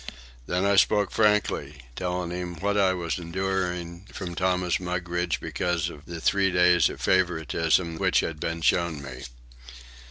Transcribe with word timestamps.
Then 0.47 0.65
I 0.65 0.77
spoke 0.77 1.11
frankly, 1.11 1.83
telling 1.95 2.31
him 2.31 2.55
what 2.55 2.75
I 2.75 2.91
was 2.95 3.19
enduring 3.19 4.07
from 4.11 4.33
Thomas 4.33 4.79
Mugridge 4.79 5.39
because 5.39 5.89
of 5.91 6.05
the 6.05 6.19
three 6.19 6.49
days 6.49 6.89
of 6.89 6.99
favouritism 6.99 7.99
which 7.99 8.21
had 8.21 8.39
been 8.39 8.61
shown 8.63 9.03
me. 9.03 9.25